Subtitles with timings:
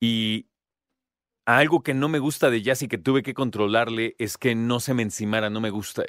[0.00, 0.46] Y
[1.44, 4.80] algo que no me gusta de Jazz y que tuve que controlarle es que no
[4.80, 6.04] se me encimara, no me gusta.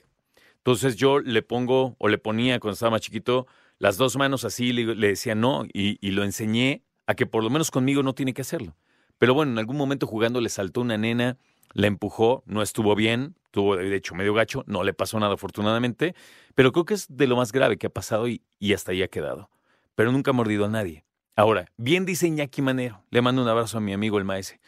[0.56, 3.46] Entonces yo le pongo o le ponía cuando estaba más chiquito
[3.78, 7.50] las dos manos así, le, decía no y, y lo enseñé a que por lo
[7.50, 8.78] menos conmigo no tiene que hacerlo.
[9.18, 11.38] Pero bueno, en algún momento jugando le saltó una nena,
[11.74, 16.16] la empujó, no estuvo bien, tuvo de hecho medio gacho, no le pasó nada afortunadamente,
[16.56, 19.03] pero creo que es de lo más grave que ha pasado y, y hasta ahí
[19.03, 19.50] ha quedado.
[19.94, 21.05] Pero nunca ha mordido a nadie.
[21.35, 24.59] Ahora, bien dice Iñaki Manero, le mando un abrazo a mi amigo el maese.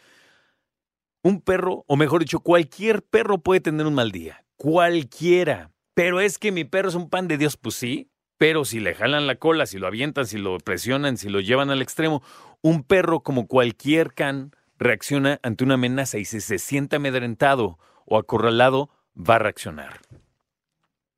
[1.22, 4.44] Un perro, o mejor dicho, cualquier perro puede tener un mal día.
[4.56, 5.72] Cualquiera.
[5.94, 8.10] Pero es que mi perro es un pan de Dios, pues sí.
[8.36, 11.70] Pero si le jalan la cola, si lo avientan, si lo presionan, si lo llevan
[11.70, 12.22] al extremo,
[12.62, 18.16] un perro como cualquier can reacciona ante una amenaza y si se siente amedrentado o
[18.16, 20.00] acorralado, va a reaccionar.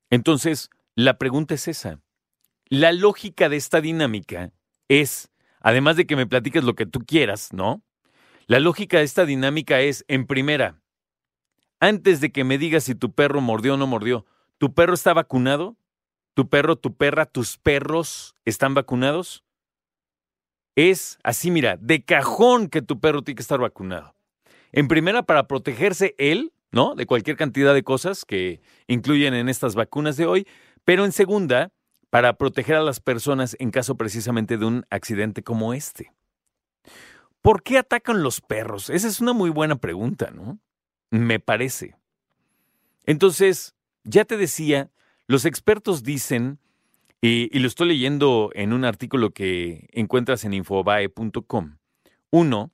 [0.09, 1.99] Entonces, la pregunta es esa.
[2.65, 4.51] La lógica de esta dinámica
[4.87, 5.29] es,
[5.61, 7.81] además de que me platiques lo que tú quieras, ¿no?
[8.47, 10.81] La lógica de esta dinámica es, en primera,
[11.79, 14.25] antes de que me digas si tu perro mordió o no mordió,
[14.57, 15.77] ¿tu perro está vacunado?
[16.33, 19.43] ¿Tu perro, tu perra, tus perros están vacunados?
[20.75, 24.15] Es así, mira, de cajón que tu perro tiene que estar vacunado.
[24.71, 26.95] En primera, para protegerse él, ¿no?
[26.95, 30.47] De cualquier cantidad de cosas que incluyen en estas vacunas de hoy.
[30.85, 31.71] Pero en segunda,
[32.11, 36.11] para proteger a las personas en caso precisamente de un accidente como este.
[37.41, 38.91] ¿Por qué atacan los perros?
[38.91, 40.59] Esa es una muy buena pregunta, ¿no?
[41.09, 41.95] Me parece.
[43.05, 44.91] Entonces, ya te decía,
[45.25, 46.59] los expertos dicen,
[47.21, 51.77] y, y lo estoy leyendo en un artículo que encuentras en infobae.com,
[52.29, 52.71] uno,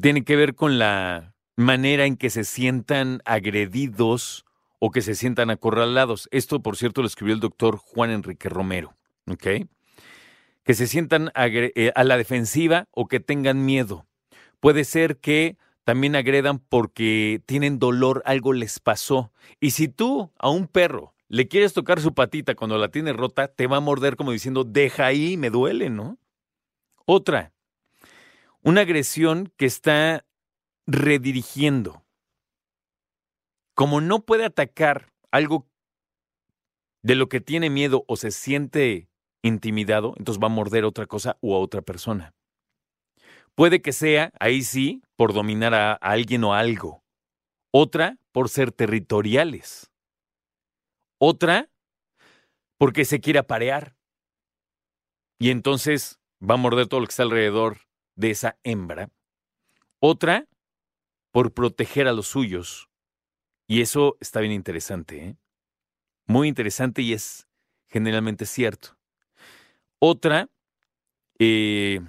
[0.00, 4.44] tiene que ver con la manera en que se sientan agredidos
[4.78, 6.28] o que se sientan acorralados.
[6.30, 8.96] Esto, por cierto, lo escribió el doctor Juan Enrique Romero,
[9.26, 9.66] ¿ok?
[10.62, 14.06] Que se sientan eh, a la defensiva o que tengan miedo.
[14.60, 19.32] Puede ser que también agredan porque tienen dolor, algo les pasó.
[19.60, 23.48] Y si tú a un perro le quieres tocar su patita cuando la tiene rota,
[23.48, 26.18] te va a morder como diciendo, deja ahí, me duele, ¿no?
[27.06, 27.52] Otra,
[28.62, 30.24] una agresión que está
[30.86, 32.03] redirigiendo.
[33.74, 35.66] Como no puede atacar algo
[37.02, 39.08] de lo que tiene miedo o se siente
[39.42, 42.32] intimidado, entonces va a morder otra cosa o a otra persona.
[43.54, 47.04] Puede que sea, ahí sí, por dominar a, a alguien o algo.
[47.72, 49.90] Otra, por ser territoriales.
[51.20, 51.68] Otra,
[52.78, 53.96] porque se quiere aparear.
[55.38, 57.80] Y entonces va a morder todo lo que está alrededor
[58.16, 59.10] de esa hembra.
[60.00, 60.48] Otra,
[61.32, 62.88] por proteger a los suyos.
[63.66, 65.36] Y eso está bien interesante, ¿eh?
[66.26, 67.46] Muy interesante y es
[67.88, 68.96] generalmente cierto.
[69.98, 70.48] Otra,
[71.38, 72.00] eh,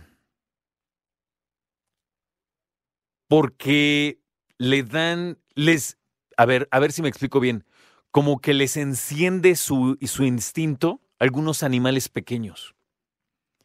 [3.28, 4.20] porque
[4.58, 5.98] le dan, les,
[6.38, 7.66] a ver, a ver si me explico bien,
[8.12, 12.76] como que les enciende su, su instinto algunos animales pequeños,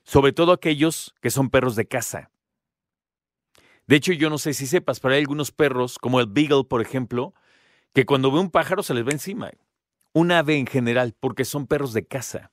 [0.05, 2.31] sobre todo aquellos que son perros de casa.
[3.87, 6.81] De hecho, yo no sé si sepas, pero hay algunos perros, como el Beagle, por
[6.81, 7.35] ejemplo,
[7.93, 9.51] que cuando ve un pájaro se les va encima.
[10.13, 12.53] Un ave en general, porque son perros de casa.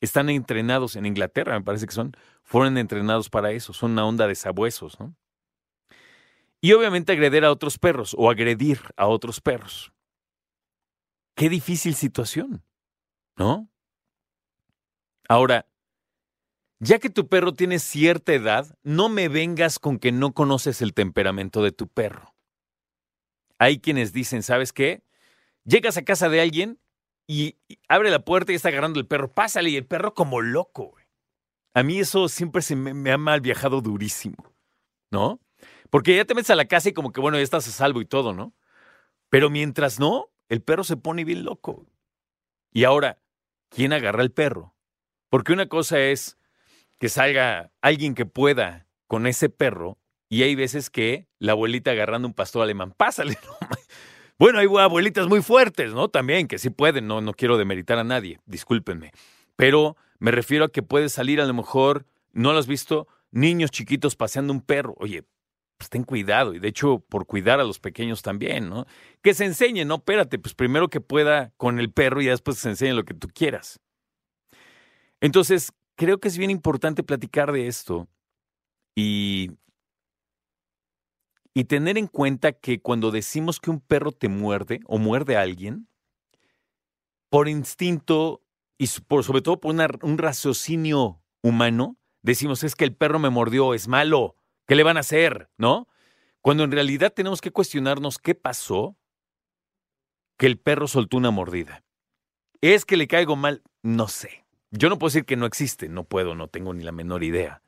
[0.00, 4.26] Están entrenados en Inglaterra, me parece que son, fueron entrenados para eso, son una onda
[4.26, 5.14] de sabuesos, ¿no?
[6.60, 9.92] Y obviamente agredir a otros perros o agredir a otros perros.
[11.34, 12.64] Qué difícil situación,
[13.36, 13.68] ¿no?
[15.28, 15.66] Ahora,
[16.78, 20.94] ya que tu perro tiene cierta edad, no me vengas con que no conoces el
[20.94, 22.31] temperamento de tu perro.
[23.62, 25.04] Hay quienes dicen, ¿sabes qué?
[25.62, 26.80] Llegas a casa de alguien
[27.28, 30.96] y, abre la puerta y está agarrando el perro, pásale y el perro como loco.
[31.72, 34.52] A mí eso siempre se me, ha mal viajado durísimo,
[35.12, 35.38] ¿no?
[35.90, 38.00] Porque ya te metes a la casa y como que, bueno, ya estás a salvo
[38.00, 38.52] y todo, ¿no?
[39.28, 41.86] Pero mientras no, el perro se pone bien loco.
[42.72, 43.22] Y ahora,
[43.68, 44.74] ¿quién agarra el perro?
[45.28, 46.36] Porque una cosa es
[46.98, 50.01] que salga alguien que pueda con ese perro
[50.32, 53.38] y hay veces que la abuelita agarrando un pastor alemán, pásale.
[54.38, 56.08] Bueno, hay abuelitas muy fuertes, ¿no?
[56.08, 59.12] También, que sí pueden, no, no quiero demeritar a nadie, discúlpenme.
[59.54, 63.70] Pero me refiero a que puede salir a lo mejor, no lo has visto, niños
[63.70, 64.96] chiquitos paseando un perro.
[64.98, 65.22] Oye,
[65.76, 68.86] pues ten cuidado y de hecho por cuidar a los pequeños también, ¿no?
[69.22, 72.70] Que se enseñen, no, espérate, pues primero que pueda con el perro y después se
[72.70, 73.78] enseñe lo que tú quieras.
[75.20, 78.08] Entonces, creo que es bien importante platicar de esto
[78.96, 79.52] y,
[81.54, 85.42] y tener en cuenta que cuando decimos que un perro te muerde o muerde a
[85.42, 85.88] alguien,
[87.28, 88.42] por instinto
[88.78, 93.74] y por, sobre todo por un raciocinio humano, decimos es que el perro me mordió,
[93.74, 95.50] es malo, ¿qué le van a hacer?
[95.56, 95.88] ¿No?
[96.40, 98.96] Cuando en realidad tenemos que cuestionarnos qué pasó
[100.38, 101.84] que el perro soltó una mordida.
[102.60, 103.62] ¿Es que le caigo mal?
[103.82, 104.44] No sé.
[104.70, 107.62] Yo no puedo decir que no existe, no puedo, no tengo ni la menor idea.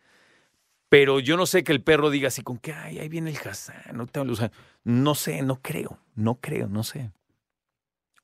[0.95, 3.37] Pero yo no sé que el perro diga así con que, ay, ahí viene el
[3.37, 4.27] Hassan, no, te, o
[4.85, 7.11] no sé, no creo, no creo, no sé.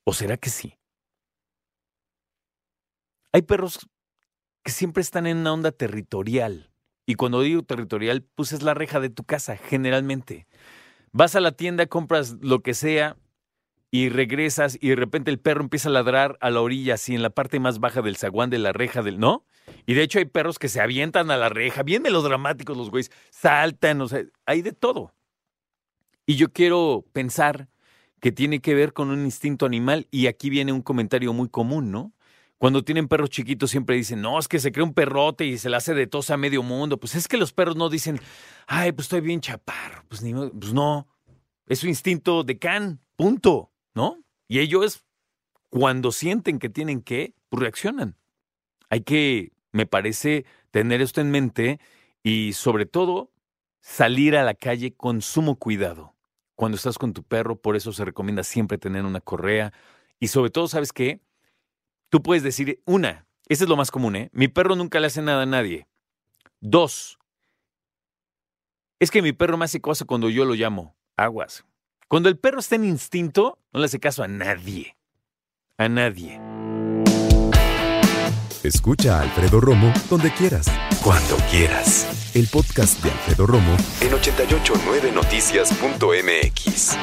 [0.05, 0.79] ¿O será que sí?
[3.33, 3.89] Hay perros
[4.63, 6.71] que siempre están en una onda territorial.
[7.05, 10.47] Y cuando digo territorial, pues es la reja de tu casa, generalmente.
[11.11, 13.17] Vas a la tienda, compras lo que sea,
[13.91, 17.21] y regresas y de repente el perro empieza a ladrar a la orilla, así en
[17.21, 19.45] la parte más baja del zaguán de la reja del, ¿no?
[19.85, 23.11] Y de hecho hay perros que se avientan a la reja, bien melodramáticos los güeyes,
[23.29, 25.13] saltan, o sea, hay de todo.
[26.25, 27.67] Y yo quiero pensar
[28.21, 31.91] que tiene que ver con un instinto animal y aquí viene un comentario muy común,
[31.91, 32.13] ¿no?
[32.57, 35.67] Cuando tienen perros chiquitos siempre dicen, no, es que se crea un perrote y se
[35.67, 36.99] le hace de tos a medio mundo.
[36.99, 38.21] Pues es que los perros no dicen,
[38.67, 40.03] ay, pues estoy bien chaparro.
[40.07, 41.07] Pues, ni, pues no,
[41.65, 43.70] es su instinto de can, punto.
[43.93, 44.23] ¿No?
[44.47, 45.05] Y ellos,
[45.69, 48.17] cuando sienten que tienen que, pues reaccionan.
[48.89, 51.79] Hay que, me parece, tener esto en mente
[52.23, 53.31] y sobre todo
[53.81, 56.15] salir a la calle con sumo cuidado.
[56.55, 59.73] Cuando estás con tu perro, por eso se recomienda siempre tener una correa.
[60.19, 61.21] Y sobre todo, ¿sabes qué?
[62.09, 64.29] Tú puedes decir, una, ese es lo más común, ¿eh?
[64.33, 65.87] Mi perro nunca le hace nada a nadie.
[66.59, 67.17] Dos,
[69.01, 70.95] es que mi perro me hace cosas cuando yo lo llamo.
[71.17, 71.65] Aguas.
[72.11, 74.97] Cuando el perro está en instinto, no le hace caso a nadie.
[75.77, 76.41] A nadie.
[78.63, 80.67] Escucha a Alfredo Romo donde quieras.
[81.01, 82.35] Cuando quieras.
[82.35, 86.97] El podcast de Alfredo Romo en 889noticias.mx.